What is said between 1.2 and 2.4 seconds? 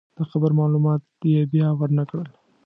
یې بیا ورنکړل.